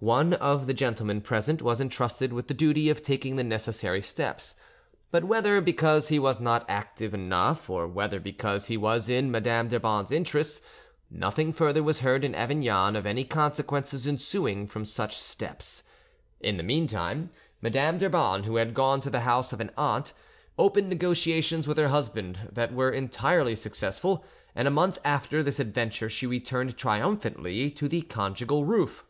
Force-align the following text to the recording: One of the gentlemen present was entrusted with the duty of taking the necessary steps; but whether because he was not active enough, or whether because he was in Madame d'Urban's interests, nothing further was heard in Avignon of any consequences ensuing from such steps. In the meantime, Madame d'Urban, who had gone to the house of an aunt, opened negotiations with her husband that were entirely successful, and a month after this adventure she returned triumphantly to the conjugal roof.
One 0.00 0.34
of 0.34 0.66
the 0.66 0.74
gentlemen 0.74 1.22
present 1.22 1.62
was 1.62 1.80
entrusted 1.80 2.30
with 2.30 2.46
the 2.48 2.52
duty 2.52 2.90
of 2.90 3.00
taking 3.00 3.36
the 3.36 3.42
necessary 3.42 4.02
steps; 4.02 4.54
but 5.10 5.24
whether 5.24 5.62
because 5.62 6.08
he 6.08 6.18
was 6.18 6.38
not 6.38 6.66
active 6.68 7.14
enough, 7.14 7.70
or 7.70 7.88
whether 7.88 8.20
because 8.20 8.66
he 8.66 8.76
was 8.76 9.08
in 9.08 9.30
Madame 9.30 9.68
d'Urban's 9.68 10.10
interests, 10.10 10.60
nothing 11.10 11.54
further 11.54 11.82
was 11.82 12.00
heard 12.00 12.22
in 12.22 12.34
Avignon 12.34 12.96
of 12.96 13.06
any 13.06 13.24
consequences 13.24 14.06
ensuing 14.06 14.66
from 14.66 14.84
such 14.84 15.16
steps. 15.16 15.82
In 16.38 16.58
the 16.58 16.62
meantime, 16.62 17.30
Madame 17.62 17.96
d'Urban, 17.96 18.44
who 18.44 18.56
had 18.56 18.74
gone 18.74 19.00
to 19.00 19.08
the 19.08 19.20
house 19.20 19.54
of 19.54 19.60
an 19.62 19.70
aunt, 19.74 20.12
opened 20.58 20.90
negotiations 20.90 21.66
with 21.66 21.78
her 21.78 21.88
husband 21.88 22.50
that 22.52 22.74
were 22.74 22.90
entirely 22.90 23.56
successful, 23.56 24.22
and 24.54 24.68
a 24.68 24.70
month 24.70 24.98
after 25.02 25.42
this 25.42 25.58
adventure 25.58 26.10
she 26.10 26.26
returned 26.26 26.76
triumphantly 26.76 27.70
to 27.70 27.88
the 27.88 28.02
conjugal 28.02 28.66
roof. 28.66 29.02